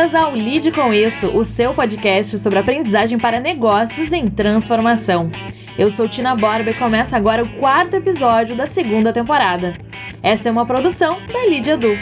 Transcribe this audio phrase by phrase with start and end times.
[0.00, 5.30] boas-vindas ao Lide com Isso, o seu podcast sobre aprendizagem para negócios em transformação.
[5.76, 9.74] Eu sou Tina Borba e começa agora o quarto episódio da segunda temporada.
[10.22, 11.98] Essa é uma produção da Lide Edu.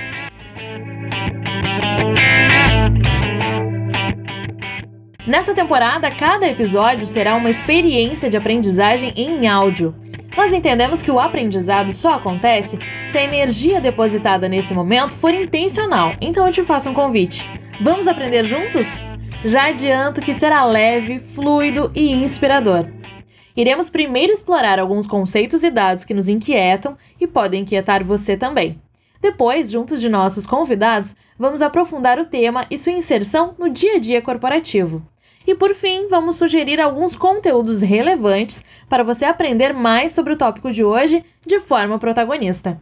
[5.26, 9.92] Nessa temporada, cada episódio será uma experiência de aprendizagem em áudio.
[10.36, 12.78] Nós entendemos que o aprendizado só acontece
[13.10, 17.57] se a energia depositada nesse momento for intencional, então eu te faço um convite.
[17.80, 18.88] Vamos aprender juntos?
[19.44, 22.88] Já adianto que será leve, fluido e inspirador.
[23.56, 28.82] Iremos primeiro explorar alguns conceitos e dados que nos inquietam e podem inquietar você também.
[29.20, 33.98] Depois, junto de nossos convidados, vamos aprofundar o tema e sua inserção no dia a
[34.00, 35.00] dia corporativo.
[35.46, 40.72] E por fim, vamos sugerir alguns conteúdos relevantes para você aprender mais sobre o tópico
[40.72, 42.80] de hoje de forma protagonista.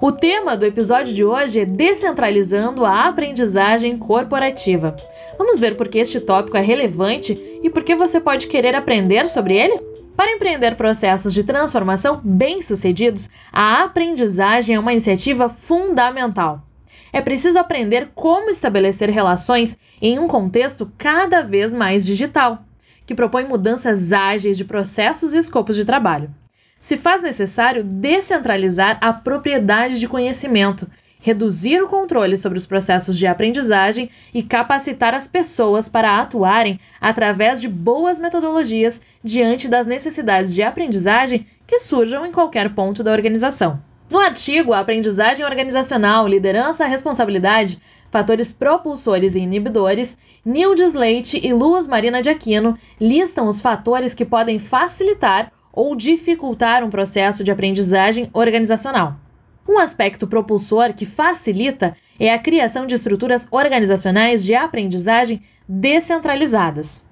[0.00, 4.94] O tema do episódio de hoje é Descentralizando a Aprendizagem Corporativa.
[5.38, 9.28] Vamos ver por que este tópico é relevante e por que você pode querer aprender
[9.28, 9.78] sobre ele?
[10.16, 16.66] Para empreender processos de transformação bem-sucedidos, a aprendizagem é uma iniciativa fundamental
[17.16, 22.62] é preciso aprender como estabelecer relações em um contexto cada vez mais digital,
[23.06, 26.30] que propõe mudanças ágeis de processos e escopos de trabalho.
[26.86, 33.26] Se faz necessário descentralizar a propriedade de conhecimento, reduzir o controle sobre os processos de
[33.26, 40.62] aprendizagem e capacitar as pessoas para atuarem através de boas metodologias diante das necessidades de
[40.62, 43.82] aprendizagem que surjam em qualquer ponto da organização.
[44.08, 47.80] No artigo Aprendizagem Organizacional, Liderança, Responsabilidade,
[48.12, 54.24] Fatores Propulsores e Inibidores, Nildes Leite e Luas Marina de Aquino listam os fatores que
[54.24, 59.14] podem facilitar ou dificultar um processo de aprendizagem organizacional.
[59.68, 67.04] Um aspecto propulsor que facilita é a criação de estruturas organizacionais de aprendizagem descentralizadas.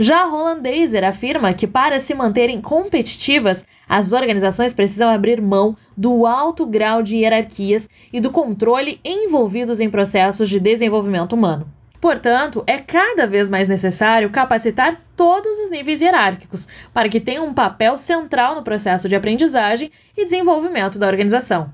[0.00, 5.76] Já a Roland Dazer afirma que para se manterem competitivas, as organizações precisam abrir mão
[5.96, 11.77] do alto grau de hierarquias e do controle envolvidos em processos de desenvolvimento humano.
[12.00, 17.54] Portanto, é cada vez mais necessário capacitar todos os níveis hierárquicos para que tenham um
[17.54, 21.72] papel central no processo de aprendizagem e desenvolvimento da organização.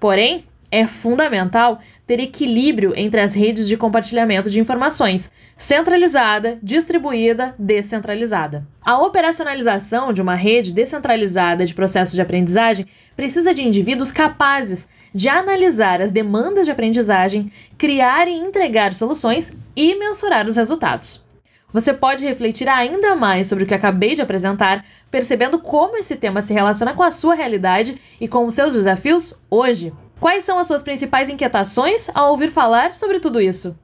[0.00, 8.66] Porém, é fundamental ter equilíbrio entre as redes de compartilhamento de informações, centralizada, distribuída, descentralizada.
[8.82, 15.30] A operacionalização de uma rede descentralizada de processos de aprendizagem precisa de indivíduos capazes de
[15.30, 21.24] analisar as demandas de aprendizagem, criar e entregar soluções e mensurar os resultados.
[21.72, 26.42] Você pode refletir ainda mais sobre o que acabei de apresentar, percebendo como esse tema
[26.42, 29.90] se relaciona com a sua realidade e com os seus desafios hoje.
[30.20, 33.74] Quais são as suas principais inquietações ao ouvir falar sobre tudo isso?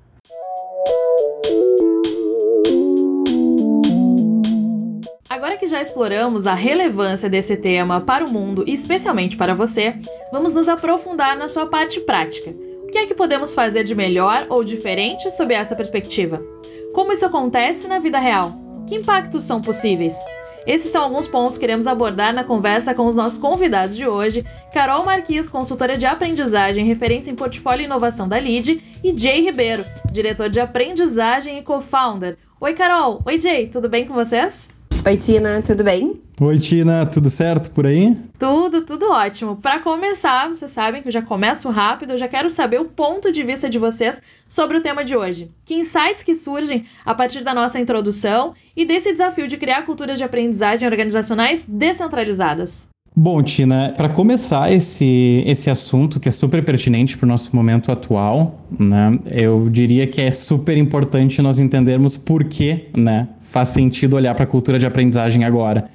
[5.33, 9.95] Agora que já exploramos a relevância desse tema para o mundo e especialmente para você,
[10.31, 12.51] vamos nos aprofundar na sua parte prática.
[12.83, 16.45] O que é que podemos fazer de melhor ou diferente sob essa perspectiva?
[16.93, 18.53] Como isso acontece na vida real?
[18.87, 20.15] Que impactos são possíveis?
[20.67, 24.45] Esses são alguns pontos que queremos abordar na conversa com os nossos convidados de hoje,
[24.71, 29.83] Carol Marquis, consultora de aprendizagem, referência em portfólio e inovação da LID, e Jay Ribeiro,
[30.13, 32.37] diretor de aprendizagem e co-founder.
[32.61, 33.23] Oi, Carol.
[33.25, 33.69] Oi, Jay.
[33.69, 34.71] Tudo bem com vocês?
[35.05, 35.61] Oi, Tina.
[35.61, 36.15] Tudo bem?
[36.41, 37.05] Oi, Tina.
[37.05, 38.17] Tudo certo por aí?
[38.39, 39.57] Tudo, tudo ótimo.
[39.57, 43.33] Para começar, vocês sabem que eu já começo rápido, eu já quero saber o ponto
[43.33, 45.51] de vista de vocês sobre o tema de hoje.
[45.65, 50.19] Que insights que surgem a partir da nossa introdução e desse desafio de criar culturas
[50.19, 52.92] de aprendizagem organizacionais descentralizadas?
[53.15, 57.93] Bom, Tina, para começar esse, esse assunto que é super pertinente para o nosso momento
[57.93, 64.17] atual, né, eu diria que é super importante nós entendermos por que né, faz sentido
[64.17, 65.91] olhar para a cultura de aprendizagem agora.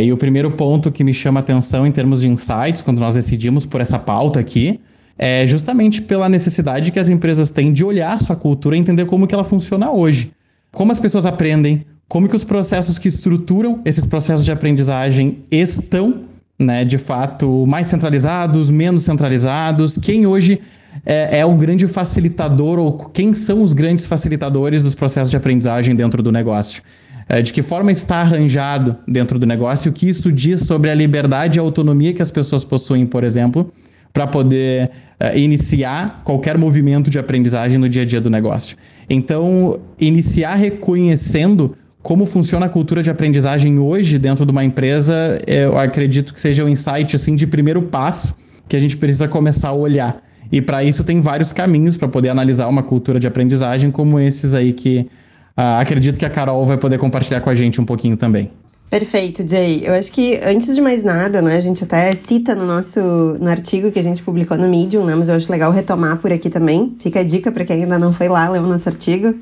[0.00, 3.66] E o primeiro ponto que me chama atenção em termos de insights, quando nós decidimos
[3.66, 4.80] por essa pauta aqui,
[5.18, 9.04] é justamente pela necessidade que as empresas têm de olhar a sua cultura e entender
[9.04, 10.32] como que ela funciona hoje.
[10.72, 16.31] Como as pessoas aprendem, como que os processos que estruturam esses processos de aprendizagem estão
[16.62, 19.98] né, de fato, mais centralizados, menos centralizados?
[19.98, 20.60] Quem hoje
[21.04, 25.94] é, é, o grande facilitador ou quem são os grandes facilitadores dos processos de aprendizagem
[25.94, 26.82] dentro do negócio?
[27.28, 29.90] É, de que forma está arranjado dentro do negócio?
[29.90, 33.24] O que isso diz sobre a liberdade e a autonomia que as pessoas possuem, por
[33.24, 33.72] exemplo,
[34.12, 38.76] para poder é, iniciar qualquer movimento de aprendizagem no dia a dia do negócio?
[39.08, 45.78] Então, iniciar reconhecendo como funciona a cultura de aprendizagem hoje dentro de uma empresa, eu
[45.78, 48.34] acredito que seja um insight assim de primeiro passo
[48.68, 50.22] que a gente precisa começar a olhar.
[50.50, 54.52] E para isso tem vários caminhos para poder analisar uma cultura de aprendizagem como esses
[54.52, 55.08] aí que
[55.56, 58.50] uh, acredito que a Carol vai poder compartilhar com a gente um pouquinho também.
[58.90, 59.82] Perfeito, Jay.
[59.86, 63.00] Eu acho que antes de mais nada, né, a gente até cita no nosso
[63.40, 66.30] no artigo que a gente publicou no Medium, né, mas eu acho legal retomar por
[66.30, 66.94] aqui também.
[66.98, 69.34] Fica a dica para quem ainda não foi lá ler o nosso artigo.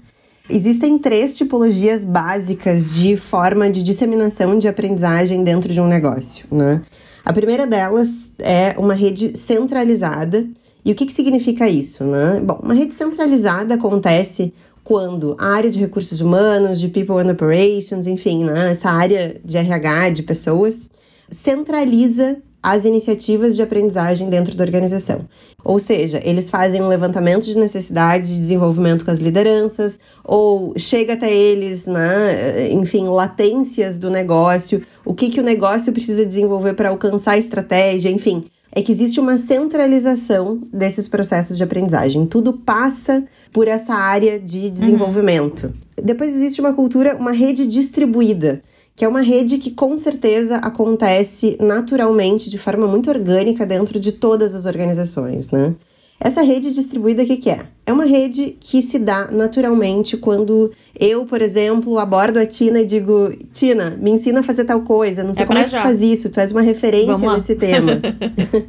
[0.51, 6.83] Existem três tipologias básicas de forma de disseminação de aprendizagem dentro de um negócio, né?
[7.25, 10.47] A primeira delas é uma rede centralizada.
[10.85, 12.41] E o que, que significa isso, né?
[12.43, 14.53] Bom, uma rede centralizada acontece
[14.83, 19.57] quando a área de recursos humanos, de people and operations, enfim, né, essa área de
[19.57, 20.91] RH, de pessoas,
[21.31, 25.27] centraliza as iniciativas de aprendizagem dentro da organização.
[25.65, 31.15] Ou seja, eles fazem um levantamento de necessidades de desenvolvimento com as lideranças, ou chega
[31.15, 36.91] até eles, né, enfim, latências do negócio, o que, que o negócio precisa desenvolver para
[36.91, 38.45] alcançar a estratégia, enfim.
[38.73, 42.25] É que existe uma centralização desses processos de aprendizagem.
[42.25, 45.65] Tudo passa por essa área de desenvolvimento.
[45.65, 46.05] Uhum.
[46.05, 48.63] Depois existe uma cultura, uma rede distribuída
[48.95, 54.13] que é uma rede que com certeza acontece naturalmente, de forma muito orgânica dentro de
[54.13, 55.75] todas as organizações, né?
[56.23, 57.61] Essa rede distribuída, o que, que é?
[57.87, 62.85] É uma rede que se dá naturalmente quando eu, por exemplo, abordo a Tina e
[62.85, 65.81] digo: Tina, me ensina a fazer tal coisa, não sei é como é que já.
[65.81, 68.03] tu faz isso, tu és uma referência nesse tema.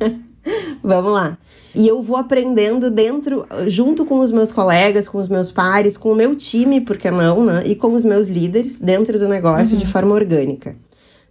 [0.82, 1.38] Vamos lá.
[1.74, 6.12] E eu vou aprendendo dentro, junto com os meus colegas, com os meus pares, com
[6.12, 7.64] o meu time, por que não, né?
[7.66, 9.80] E com os meus líderes dentro do negócio uhum.
[9.80, 10.76] de forma orgânica.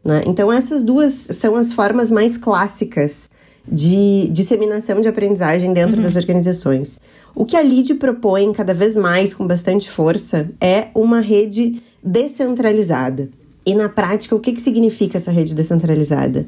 [0.03, 0.23] Né?
[0.27, 3.31] Então, essas duas são as formas mais clássicas
[3.71, 6.03] de disseminação de aprendizagem dentro uhum.
[6.03, 6.99] das organizações.
[7.35, 13.29] O que a LID propõe cada vez mais, com bastante força, é uma rede descentralizada.
[13.65, 16.47] E na prática, o que, que significa essa rede descentralizada?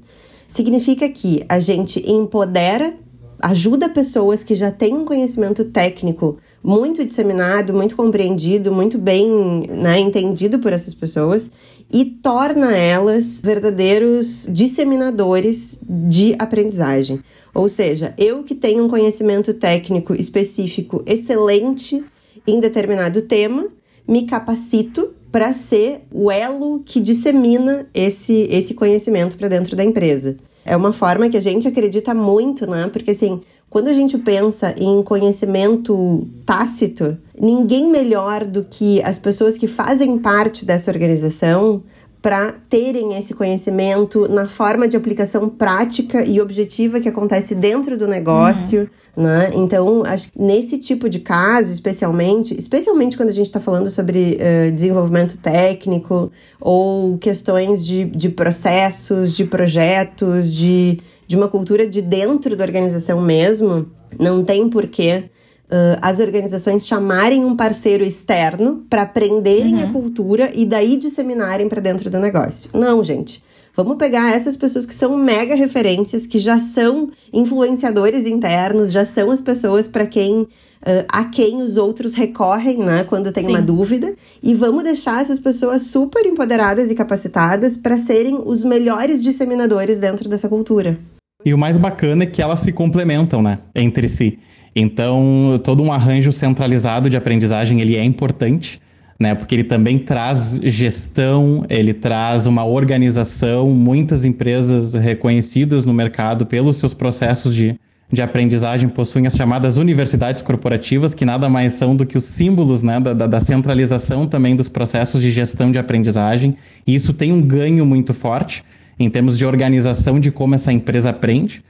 [0.49, 2.95] Significa que a gente empodera
[3.43, 9.99] ajuda pessoas que já têm um conhecimento técnico muito disseminado, muito compreendido, muito bem né,
[9.99, 11.51] entendido por essas pessoas
[11.93, 17.21] e torna elas verdadeiros disseminadores de aprendizagem.
[17.53, 22.03] Ou seja, eu que tenho um conhecimento técnico específico excelente
[22.47, 23.67] em determinado tema,
[24.07, 30.37] me capacito para ser o elo que dissemina esse, esse conhecimento para dentro da empresa.
[30.65, 32.89] É uma forma que a gente acredita muito, né?
[32.93, 39.57] Porque assim, quando a gente pensa em conhecimento tácito, ninguém melhor do que as pessoas
[39.57, 41.83] que fazem parte dessa organização
[42.23, 48.07] para terem esse conhecimento na forma de aplicação prática e objetiva que acontece dentro do
[48.07, 49.25] negócio, uhum.
[49.25, 49.51] né?
[49.55, 54.39] Então, acho que nesse tipo de caso, especialmente, especialmente quando a gente está falando sobre
[54.39, 56.31] uh, desenvolvimento técnico
[56.61, 63.21] ou questões de, de processos, de projetos, de, de uma cultura de dentro da organização
[63.21, 65.25] mesmo, não tem porquê
[65.73, 69.85] uh, as organizações chamarem um parceiro externo para aprenderem uhum.
[69.85, 72.71] a cultura e daí disseminarem para dentro do negócio.
[72.75, 73.43] Não, gente.
[73.75, 79.31] Vamos pegar essas pessoas que são mega referências, que já são influenciadores internos, já são
[79.31, 83.51] as pessoas para quem uh, a quem os outros recorrem, né, quando tem Sim.
[83.51, 89.23] uma dúvida, e vamos deixar essas pessoas super empoderadas e capacitadas para serem os melhores
[89.23, 90.99] disseminadores dentro dessa cultura.
[91.45, 94.39] E o mais bacana é que elas se complementam, né, entre si.
[94.75, 98.81] Então, todo um arranjo centralizado de aprendizagem ele é importante,
[99.23, 99.35] né?
[99.35, 106.77] Porque ele também traz gestão, ele traz uma organização, muitas empresas reconhecidas no mercado pelos
[106.77, 107.79] seus processos de,
[108.11, 112.83] de aprendizagem possuem as chamadas universidades corporativas, que nada mais são do que os símbolos
[112.83, 116.57] né, da, da centralização também dos processos de gestão de aprendizagem.
[116.87, 118.65] E isso tem um ganho muito forte
[118.99, 121.63] em termos de organização de como essa empresa aprende.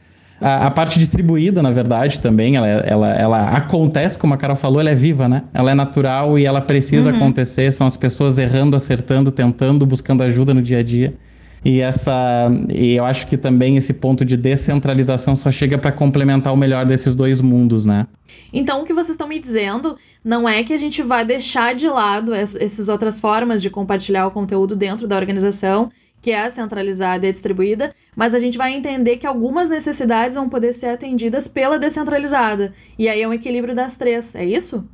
[0.43, 4.81] A, a, parte distribuída, na verdade, também, ela, ela, ela acontece, como a Carol falou,
[4.81, 5.45] ela é viva, né?
[5.55, 7.17] Ela é natural e ela precisa uhum.
[7.17, 7.71] acontecer.
[7.73, 11.15] São as pessoas errando, acertando, tentando, buscando ajuda no dia a dia.
[11.65, 16.53] E essa, e eu acho que também esse ponto de descentralização só chega para complementar
[16.53, 18.07] o melhor desses dois mundos, né?
[18.53, 21.87] Então, o que vocês estão me dizendo não é que a gente vai deixar de
[21.87, 25.91] lado essas outras formas de compartilhar o conteúdo dentro da organização
[26.23, 30.49] que é centralizada e a distribuída, mas a gente vai entender que algumas necessidades vão
[30.49, 32.73] poder ser atendidas pela descentralizada.
[32.97, 34.85] E aí é um equilíbrio das três, é isso?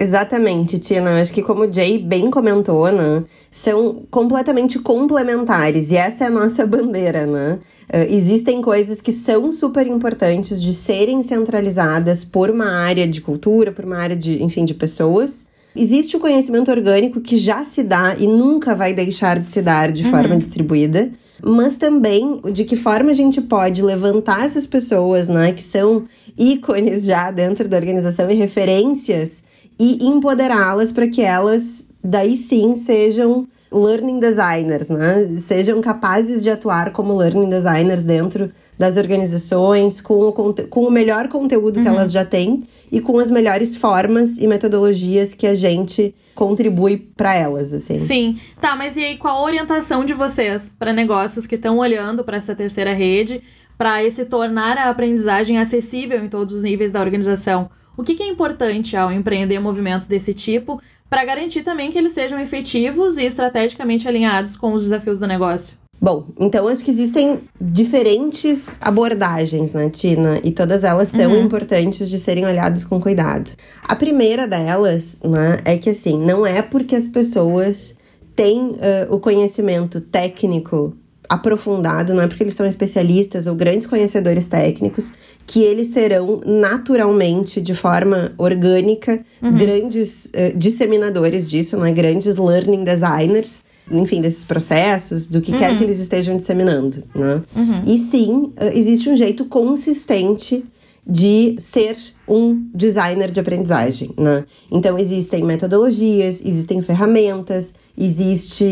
[0.00, 1.20] Exatamente, Tina.
[1.20, 6.30] Acho que como o Jay bem comentou, né, são completamente complementares e essa é a
[6.30, 7.58] nossa bandeira, né?
[7.92, 13.72] Uh, existem coisas que são super importantes de serem centralizadas por uma área de cultura,
[13.72, 15.47] por uma área de, enfim, de pessoas,
[15.78, 19.92] Existe o conhecimento orgânico que já se dá e nunca vai deixar de se dar
[19.92, 20.10] de uhum.
[20.10, 21.10] forma distribuída.
[21.40, 26.04] mas também de que forma a gente pode levantar essas pessoas, né, que são
[26.36, 29.42] ícones já dentro da organização e referências
[29.78, 35.28] e empoderá-las para que elas daí sim sejam learning designers, né?
[35.38, 41.28] Sejam capazes de atuar como learning designers dentro das organizações, com o, com o melhor
[41.28, 41.82] conteúdo uhum.
[41.82, 46.96] que elas já têm e com as melhores formas e metodologias que a gente contribui
[46.96, 47.98] para elas, assim.
[47.98, 48.38] Sim.
[48.60, 52.36] Tá, mas e aí qual a orientação de vocês para negócios que estão olhando para
[52.36, 53.42] essa terceira rede,
[53.76, 57.68] para esse tornar a aprendizagem acessível em todos os níveis da organização?
[57.98, 62.12] O que, que é importante ao empreender movimentos desse tipo para garantir também que eles
[62.12, 65.76] sejam efetivos e estrategicamente alinhados com os desafios do negócio?
[66.00, 70.40] Bom, então acho que existem diferentes abordagens, né, Tina?
[70.44, 71.46] E todas elas são uhum.
[71.46, 73.50] importantes de serem olhadas com cuidado.
[73.82, 77.96] A primeira delas, né, é que assim, não é porque as pessoas
[78.36, 78.78] têm uh,
[79.10, 80.96] o conhecimento técnico
[81.28, 85.12] aprofundado, não é porque eles são especialistas ou grandes conhecedores técnicos,
[85.48, 89.56] que eles serão naturalmente, de forma orgânica, uhum.
[89.56, 91.92] grandes uh, disseminadores disso, não é?
[91.92, 95.56] Grandes learning designers enfim, desses processos, do que uhum.
[95.56, 97.40] quer que eles estejam disseminando, né?
[97.56, 97.82] Uhum.
[97.86, 100.62] E sim, existe um jeito consistente
[101.08, 101.96] de ser
[102.28, 104.44] um designer de aprendizagem, né?
[104.70, 108.64] Então existem metodologias, existem ferramentas, existe,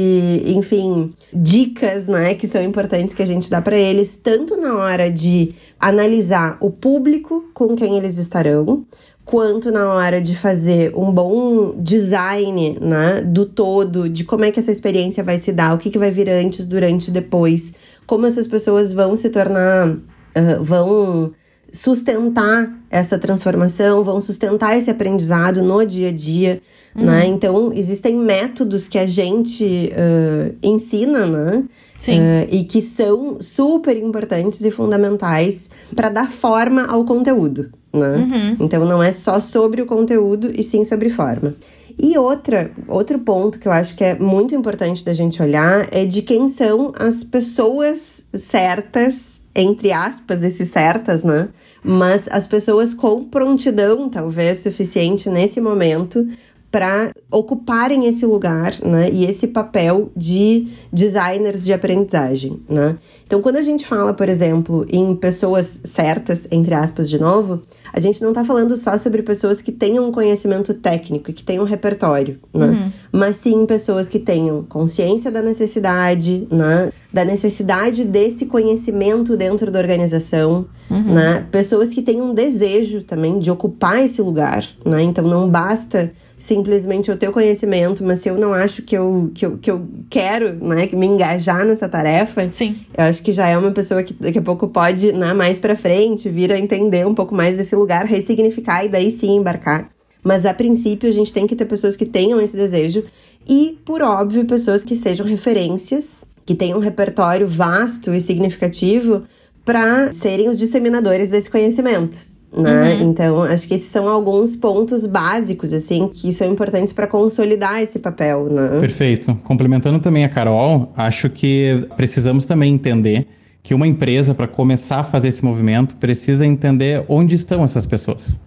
[0.45, 5.11] enfim, dicas, né, que são importantes que a gente dá para eles, tanto na hora
[5.11, 8.85] de analisar o público com quem eles estarão,
[9.25, 14.61] quanto na hora de fazer um bom design, né, do todo, de como é que
[14.61, 17.73] essa experiência vai se dar, o que, que vai vir antes, durante, depois,
[18.07, 21.33] como essas pessoas vão se tornar, uh, vão
[21.73, 26.63] sustentar essa transformação, vão sustentar esse aprendizado no dia a dia,
[26.97, 27.05] uhum.
[27.05, 27.27] né?
[27.27, 31.65] Então, existem métodos que a gente uh, ensina, né?
[31.97, 32.19] Sim.
[32.19, 38.17] Uh, e que são super importantes e fundamentais para dar forma ao conteúdo, né?
[38.17, 38.57] Uhum.
[38.61, 41.55] Então, não é só sobre o conteúdo, e sim sobre forma.
[41.99, 46.05] E outra, outro ponto que eu acho que é muito importante da gente olhar é
[46.05, 51.49] de quem são as pessoas certas, entre aspas, esses certas, né?
[51.87, 56.29] mas as pessoas com prontidão, talvez suficiente nesse momento,
[56.77, 62.99] para ocuparem esse lugar, né, e esse papel de designers de aprendizagem, né?
[63.27, 67.61] Então, quando a gente fala, por exemplo, em pessoas certas, entre aspas, de novo,
[67.93, 71.65] a gente não está falando só sobre pessoas que tenham um conhecimento técnico, que tenham
[71.65, 72.67] um repertório, né?
[72.67, 72.93] Uhum.
[73.11, 76.91] Mas sim pessoas que tenham consciência da necessidade, né?
[77.13, 81.15] Da necessidade desse conhecimento dentro da organização, uhum.
[81.15, 81.47] né?
[81.51, 85.03] Pessoas que tenham um desejo também de ocupar esse lugar, né?
[85.03, 89.31] Então não basta simplesmente eu ter o conhecimento, mas se eu não acho que eu,
[89.35, 92.77] que eu, que eu quero, né, me engajar nessa tarefa, Sim.
[92.97, 95.75] eu acho que já é uma pessoa que daqui a pouco pode, né, mais pra
[95.75, 99.89] frente, vir a entender um pouco mais desse lugar, ressignificar e daí sim embarcar.
[100.23, 103.05] Mas a princípio a gente tem que ter pessoas que tenham esse desejo
[103.49, 109.23] e, por óbvio, pessoas que sejam referências, que tenham um repertório vasto e significativo
[109.65, 112.95] para serem os disseminadores desse conhecimento né?
[112.95, 113.11] Uhum.
[113.11, 117.99] Então, acho que esses são alguns pontos básicos, assim, que são importantes para consolidar esse
[117.99, 118.81] papel, né?
[118.81, 119.35] Perfeito.
[119.45, 123.27] Complementando também a Carol, acho que precisamos também entender
[123.63, 128.39] que uma empresa, para começar a fazer esse movimento, precisa entender onde estão essas pessoas.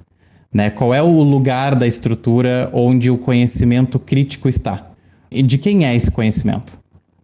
[0.51, 0.70] Né?
[0.70, 4.91] Qual é o lugar da estrutura onde o conhecimento crítico está?
[5.29, 6.79] E de quem é esse conhecimento?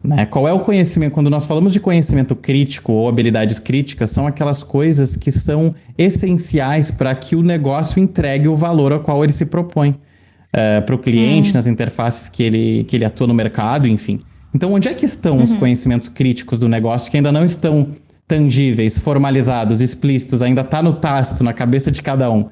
[0.05, 0.25] Né?
[0.25, 1.13] Qual é o conhecimento?
[1.13, 6.91] Quando nós falamos de conhecimento crítico ou habilidades críticas, são aquelas coisas que são essenciais
[6.91, 10.97] para que o negócio entregue o valor ao qual ele se propõe uh, para o
[10.97, 11.53] cliente, hum.
[11.55, 14.19] nas interfaces que ele, que ele atua no mercado, enfim.
[14.53, 15.43] Então, onde é que estão uhum.
[15.43, 17.89] os conhecimentos críticos do negócio que ainda não estão
[18.25, 22.47] tangíveis, formalizados, explícitos, ainda está no tasto, na cabeça de cada um,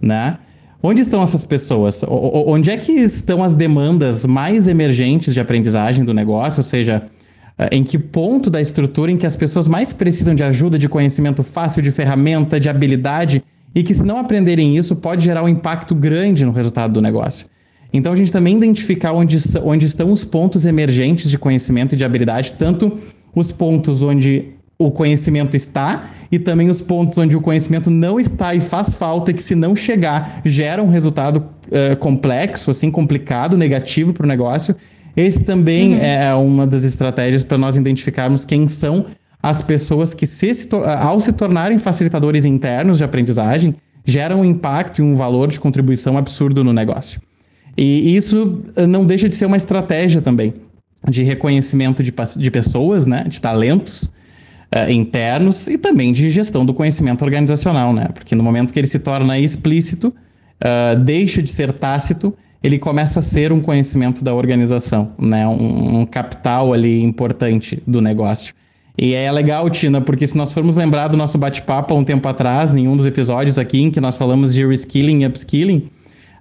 [0.00, 0.38] né?
[0.82, 2.02] Onde estão essas pessoas?
[2.04, 6.60] O, onde é que estão as demandas mais emergentes de aprendizagem do negócio?
[6.60, 7.02] Ou seja,
[7.58, 10.88] eh, em que ponto da estrutura em que as pessoas mais precisam de ajuda, de
[10.88, 13.42] conhecimento fácil, de ferramenta, de habilidade,
[13.74, 17.46] e que se não aprenderem isso, pode gerar um impacto grande no resultado do negócio.
[17.92, 22.04] Então a gente também identificar onde, onde estão os pontos emergentes de conhecimento e de
[22.04, 22.98] habilidade, tanto
[23.34, 28.54] os pontos onde o conhecimento está e também os pontos onde o conhecimento não está
[28.54, 33.56] e faz falta e que se não chegar gera um resultado uh, complexo, assim complicado,
[33.56, 34.76] negativo para o negócio.
[35.16, 36.00] Esse também uhum.
[36.00, 39.06] é uma das estratégias para nós identificarmos quem são
[39.42, 40.68] as pessoas que, se, se
[41.00, 46.16] ao se tornarem facilitadores internos de aprendizagem, geram um impacto e um valor de contribuição
[46.16, 47.20] absurdo no negócio.
[47.76, 50.54] E isso não deixa de ser uma estratégia também
[51.08, 54.12] de reconhecimento de, de pessoas, né, de talentos
[54.74, 58.86] uh, internos e também de gestão do conhecimento organizacional, né, porque no momento que ele
[58.86, 64.34] se torna explícito, uh, deixa de ser tácito, ele começa a ser um conhecimento da
[64.34, 68.54] organização, né, um, um capital ali importante do negócio.
[69.00, 72.26] E é legal, Tina, porque se nós formos lembrar do nosso bate-papo há um tempo
[72.26, 75.88] atrás, em um dos episódios aqui, em que nós falamos de reskilling e upskilling,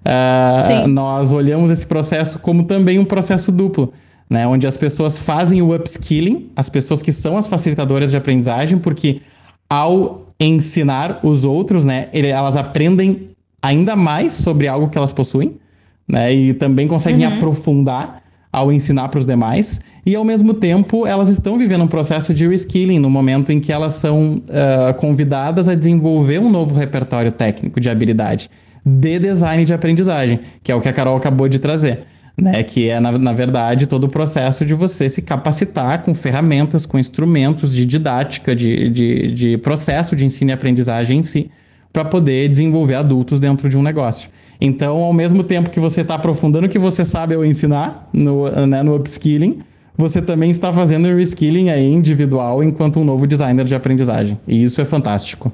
[0.03, 3.93] uh, nós olhamos esse processo como também um processo duplo
[4.29, 8.77] né, onde as pessoas fazem o upskilling, as pessoas que são as facilitadoras de aprendizagem,
[8.77, 9.21] porque
[9.69, 13.29] ao ensinar os outros, né, ele, elas aprendem
[13.61, 15.55] ainda mais sobre algo que elas possuem,
[16.07, 17.35] né, e também conseguem uhum.
[17.35, 22.33] aprofundar ao ensinar para os demais, e ao mesmo tempo elas estão vivendo um processo
[22.33, 27.31] de reskilling no momento em que elas são uh, convidadas a desenvolver um novo repertório
[27.31, 28.49] técnico de habilidade
[28.85, 32.05] de design de aprendizagem, que é o que a Carol acabou de trazer
[32.39, 32.61] né?
[32.63, 36.99] Que é, na, na verdade, todo o processo de você se capacitar com ferramentas, com
[36.99, 41.49] instrumentos de didática, de, de, de processo de ensino e aprendizagem em si,
[41.91, 44.29] para poder desenvolver adultos dentro de um negócio.
[44.61, 48.49] Então, ao mesmo tempo que você está aprofundando o que você sabe ao ensinar no,
[48.67, 49.59] né, no upskilling,
[49.95, 54.39] você também está fazendo um reskilling aí individual enquanto um novo designer de aprendizagem.
[54.47, 55.51] E isso é fantástico.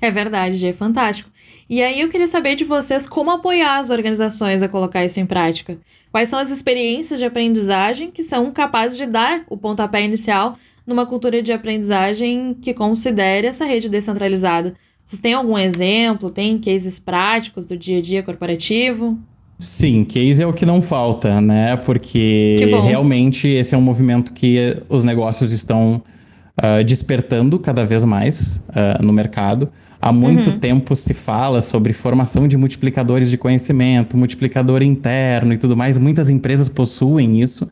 [0.00, 1.30] É verdade, é fantástico.
[1.68, 5.26] E aí eu queria saber de vocês como apoiar as organizações a colocar isso em
[5.26, 5.78] prática.
[6.12, 10.56] Quais são as experiências de aprendizagem que são capazes de dar o pontapé inicial
[10.86, 14.74] numa cultura de aprendizagem que considere essa rede descentralizada?
[15.04, 16.30] Vocês têm algum exemplo?
[16.30, 19.18] Tem cases práticos do dia a dia corporativo?
[19.58, 21.76] Sim, case é o que não falta, né?
[21.76, 26.02] Porque realmente esse é um movimento que os negócios estão
[26.58, 29.70] uh, despertando cada vez mais uh, no mercado.
[30.00, 30.58] Há muito uhum.
[30.58, 35.98] tempo se fala sobre formação de multiplicadores de conhecimento, multiplicador interno e tudo mais.
[35.98, 37.70] Muitas empresas possuem isso.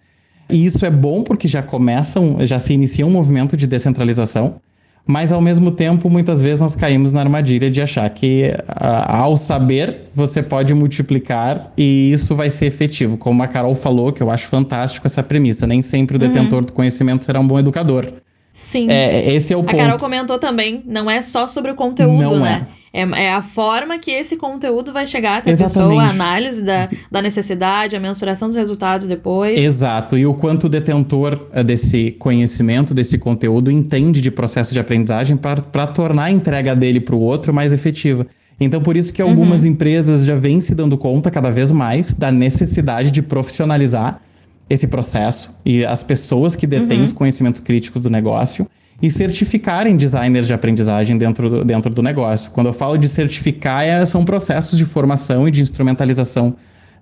[0.49, 4.61] E isso é bom porque já começam, já se inicia um movimento de descentralização.
[5.07, 9.37] Mas ao mesmo tempo, muitas vezes nós caímos na armadilha de achar que uh, ao
[9.37, 13.19] saber você pode multiplicar e isso vai ser efetivo.
[13.19, 15.67] Como a Carol falou, que eu acho fantástico essa premissa.
[15.67, 16.65] Nem sempre o detentor uhum.
[16.65, 18.11] do conhecimento será um bom educador.
[18.55, 18.87] Sim.
[18.89, 19.75] É, esse é o a ponto.
[19.75, 22.69] A Carol comentou também, não é só sobre o conteúdo, não né?
[22.71, 22.85] É.
[22.95, 26.89] É, é a forma que esse conteúdo vai chegar até a pessoa, a análise da,
[27.11, 29.59] da necessidade, a mensuração dos resultados depois.
[29.59, 30.17] Exato.
[30.17, 35.37] E o quanto o detentor eh, desse conhecimento, desse conteúdo, entende de processo de aprendizagem
[35.37, 38.25] para tornar a entrega dele para o outro mais efetiva.
[38.61, 39.71] Então, por isso que algumas uhum.
[39.71, 44.21] empresas já vêm se dando conta cada vez mais da necessidade de profissionalizar
[44.69, 47.05] esse processo e as pessoas que detêm uhum.
[47.05, 48.67] os conhecimentos críticos do negócio
[49.03, 52.51] e certificarem designers de aprendizagem dentro do, dentro do negócio.
[52.51, 56.55] Quando eu falo de certificar, é, são processos de formação e de instrumentalização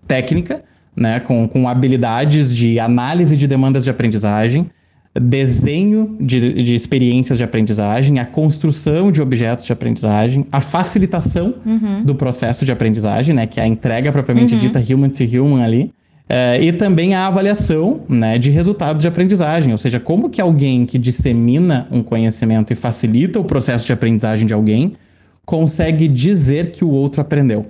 [0.07, 0.62] técnica,
[0.96, 4.68] né, com, com habilidades de análise de demandas de aprendizagem,
[5.14, 12.03] desenho de, de experiências de aprendizagem, a construção de objetos de aprendizagem, a facilitação uhum.
[12.03, 14.61] do processo de aprendizagem, né, que é a entrega propriamente uhum.
[14.61, 15.92] dita human to human ali,
[16.29, 20.87] é, e também a avaliação né, de resultados de aprendizagem, ou seja, como que alguém
[20.87, 24.95] que dissemina um conhecimento e facilita o processo de aprendizagem de alguém
[25.45, 27.67] consegue dizer que o outro aprendeu.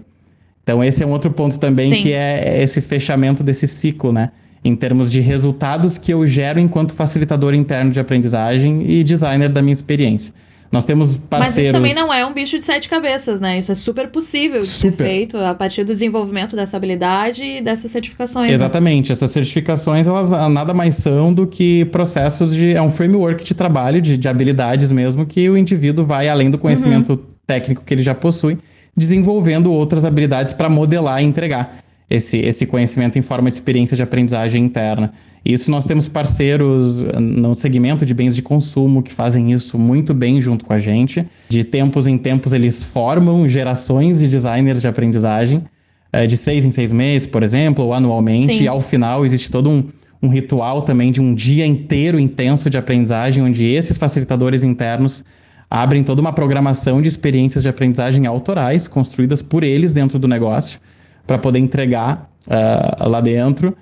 [0.63, 2.03] Então esse é um outro ponto também Sim.
[2.03, 4.31] que é esse fechamento desse ciclo, né?
[4.65, 9.61] Em termos de resultados que eu gero enquanto facilitador interno de aprendizagem e designer da
[9.61, 10.33] minha experiência.
[10.73, 11.57] Nós temos parceiros.
[11.57, 13.59] Mas isso também não é um bicho de sete cabeças, né?
[13.59, 14.97] Isso é super possível de super.
[14.97, 18.49] ser feito a partir do desenvolvimento dessa habilidade e dessas certificações.
[18.49, 18.55] Né?
[18.55, 19.11] Exatamente.
[19.11, 19.13] Né?
[19.13, 22.75] Essas certificações, elas nada mais são do que processos de.
[22.75, 26.57] É um framework de trabalho, de, de habilidades mesmo, que o indivíduo vai, além do
[26.57, 27.19] conhecimento uhum.
[27.47, 28.57] técnico que ele já possui,
[28.97, 31.77] desenvolvendo outras habilidades para modelar e entregar
[32.09, 35.13] esse, esse conhecimento em forma de experiência de aprendizagem interna.
[35.45, 40.41] Isso nós temos parceiros no segmento de bens de consumo que fazem isso muito bem
[40.41, 41.27] junto com a gente.
[41.49, 45.65] De tempos em tempos eles formam gerações de designers de aprendizagem,
[46.13, 48.65] eh, de seis em seis meses, por exemplo, ou anualmente, Sim.
[48.65, 49.85] e ao final existe todo um,
[50.23, 55.25] um ritual também de um dia inteiro intenso de aprendizagem, onde esses facilitadores internos
[55.69, 60.79] abrem toda uma programação de experiências de aprendizagem autorais construídas por eles dentro do negócio
[61.27, 63.75] para poder entregar uh, lá dentro.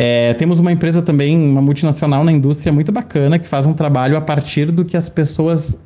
[0.00, 4.16] É, temos uma empresa também, uma multinacional na indústria muito bacana, que faz um trabalho
[4.16, 5.76] a partir do que as pessoas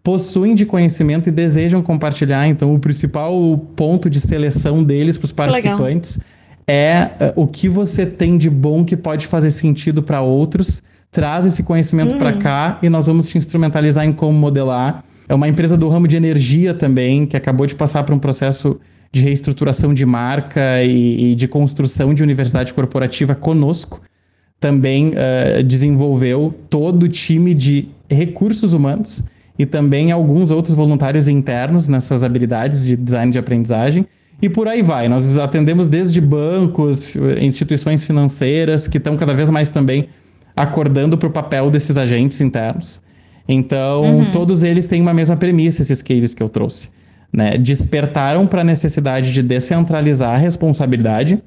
[0.00, 2.46] possuem de conhecimento e desejam compartilhar.
[2.46, 6.20] Então, o principal ponto de seleção deles para os participantes
[6.68, 10.80] é uh, o que você tem de bom que pode fazer sentido para outros.
[11.10, 12.38] Traz esse conhecimento para uhum.
[12.38, 15.02] cá e nós vamos te instrumentalizar em como modelar.
[15.28, 18.78] É uma empresa do ramo de energia também, que acabou de passar por um processo
[19.10, 24.00] de reestruturação de marca e, e de construção de universidade corporativa conosco,
[24.60, 29.24] também uh, desenvolveu todo o time de recursos humanos
[29.58, 34.06] e também alguns outros voluntários internos nessas habilidades de design de aprendizagem.
[34.40, 35.08] E por aí vai.
[35.08, 40.08] Nós atendemos desde bancos, instituições financeiras, que estão cada vez mais também
[40.54, 43.02] acordando para o papel desses agentes internos.
[43.48, 44.30] Então, uhum.
[44.30, 46.90] todos eles têm uma mesma premissa, esses cases que eu trouxe.
[47.32, 47.58] Né?
[47.58, 51.42] Despertaram para a necessidade de descentralizar a responsabilidade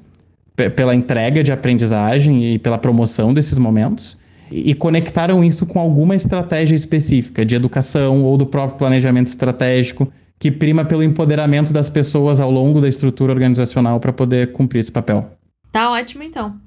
[0.76, 4.18] pela entrega de aprendizagem e pela promoção desses momentos
[4.52, 10.52] e conectaram isso com alguma estratégia específica de educação ou do próprio planejamento estratégico que
[10.52, 15.32] prima pelo empoderamento das pessoas ao longo da estrutura organizacional para poder cumprir esse papel.
[15.72, 16.60] Tá ótimo então.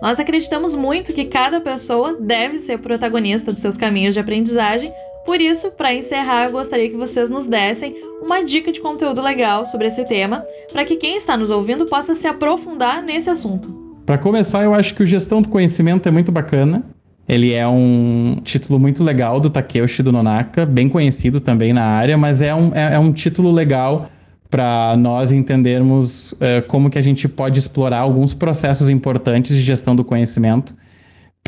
[0.00, 4.92] Nós acreditamos muito que cada pessoa deve ser protagonista dos seus caminhos de aprendizagem
[5.28, 9.66] por isso, para encerrar, eu gostaria que vocês nos dessem uma dica de conteúdo legal
[9.66, 13.68] sobre esse tema, para que quem está nos ouvindo possa se aprofundar nesse assunto.
[14.06, 16.82] Para começar, eu acho que o Gestão do Conhecimento é muito bacana.
[17.28, 22.16] Ele é um título muito legal do Takeuchi do Nonaka, bem conhecido também na área,
[22.16, 24.08] mas é um, é, é um título legal
[24.50, 29.94] para nós entendermos uh, como que a gente pode explorar alguns processos importantes de gestão
[29.94, 30.74] do conhecimento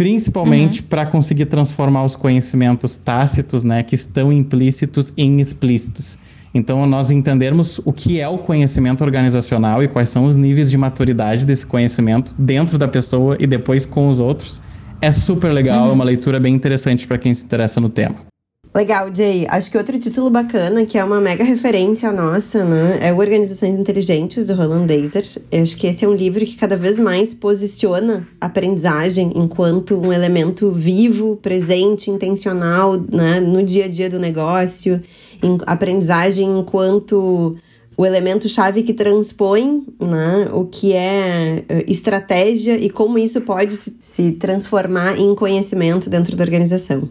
[0.01, 0.89] principalmente uhum.
[0.89, 6.19] para conseguir transformar os conhecimentos tácitos, né, que estão implícitos em explícitos.
[6.55, 10.79] Então, nós entendermos o que é o conhecimento organizacional e quais são os níveis de
[10.79, 14.63] maturidade desse conhecimento dentro da pessoa e depois com os outros
[15.03, 15.91] é super legal, uhum.
[15.91, 18.30] é uma leitura bem interessante para quem se interessa no tema.
[18.73, 19.47] Legal, Jay.
[19.49, 23.01] Acho que outro título bacana, que é uma mega referência nossa, né?
[23.03, 25.25] É o Organizações Inteligentes, do Roland Dazer.
[25.51, 30.01] Eu acho que esse é um livro que cada vez mais posiciona a aprendizagem enquanto
[30.01, 33.41] um elemento vivo, presente, intencional, né?
[33.41, 35.03] No dia a dia do negócio.
[35.43, 37.57] Em aprendizagem enquanto
[37.97, 43.77] o elemento chave que transpõe né, o que é eh, estratégia e como isso pode
[43.77, 47.11] se, se transformar em conhecimento dentro da organização.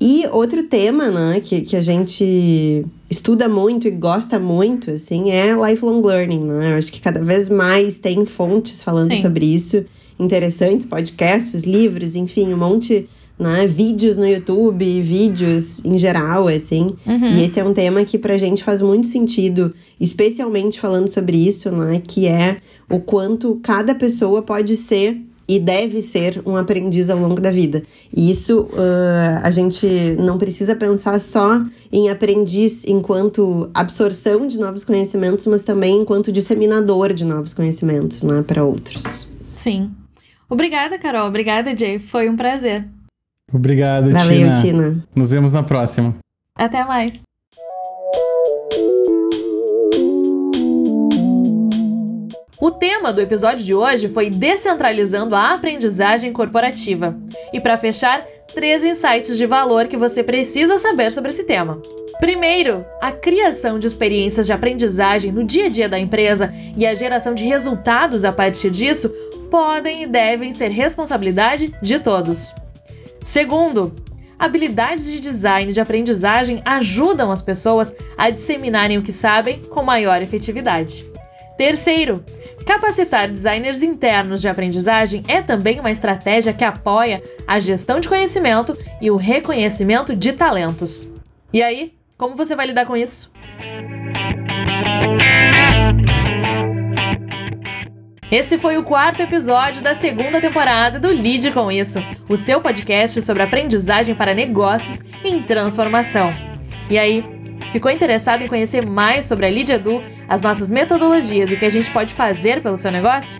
[0.00, 5.54] E outro tema, né, que, que a gente estuda muito e gosta muito, assim, é
[5.54, 6.72] lifelong learning, né?
[6.72, 9.22] Eu acho que cada vez mais tem fontes falando Sim.
[9.22, 9.84] sobre isso,
[10.18, 16.90] interessantes, podcasts, livros, enfim, um monte, né, vídeos no YouTube, vídeos em geral, assim.
[17.06, 17.28] Uhum.
[17.28, 21.70] E esse é um tema que pra gente faz muito sentido, especialmente falando sobre isso,
[21.70, 22.58] né, que é
[22.90, 27.82] o quanto cada pessoa pode ser e deve ser um aprendiz ao longo da vida.
[28.14, 29.86] E isso uh, a gente
[30.18, 37.12] não precisa pensar só em aprendiz enquanto absorção de novos conhecimentos, mas também enquanto disseminador
[37.12, 39.30] de novos conhecimentos né, para outros.
[39.52, 39.90] Sim.
[40.48, 41.28] Obrigada, Carol.
[41.28, 41.98] Obrigada, Jay.
[41.98, 42.86] Foi um prazer.
[43.52, 44.60] Obrigado, Valeu, Tina.
[44.60, 45.04] Tina.
[45.14, 46.14] Nos vemos na próxima.
[46.56, 47.22] Até mais.
[52.60, 57.18] O tema do episódio de hoje foi Descentralizando a Aprendizagem Corporativa.
[57.52, 58.22] E para fechar,
[58.54, 61.82] três insights de valor que você precisa saber sobre esse tema.
[62.20, 66.94] Primeiro, a criação de experiências de aprendizagem no dia a dia da empresa e a
[66.94, 69.12] geração de resultados a partir disso
[69.50, 72.54] podem e devem ser responsabilidade de todos.
[73.24, 73.92] Segundo,
[74.38, 80.22] habilidades de design de aprendizagem ajudam as pessoas a disseminarem o que sabem com maior
[80.22, 81.13] efetividade.
[81.56, 82.24] Terceiro,
[82.66, 88.76] capacitar designers internos de aprendizagem é também uma estratégia que apoia a gestão de conhecimento
[89.00, 91.08] e o reconhecimento de talentos.
[91.52, 93.30] E aí, como você vai lidar com isso?
[98.32, 103.22] Esse foi o quarto episódio da segunda temporada do Lide com Isso, o seu podcast
[103.22, 106.34] sobre aprendizagem para negócios em transformação.
[106.90, 107.24] E aí,
[107.74, 111.64] ficou interessado em conhecer mais sobre a Lead Edu as nossas metodologias e o que
[111.64, 113.36] a gente pode fazer pelo seu negócio?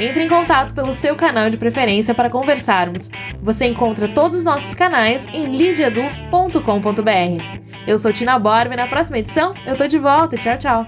[0.00, 3.08] Entre em contato pelo seu canal de preferência para conversarmos.
[3.40, 7.60] Você encontra todos os nossos canais em lideedu.com.br.
[7.86, 10.36] Eu sou Tina Borba e na próxima edição eu tô de volta.
[10.36, 10.86] Tchau, tchau!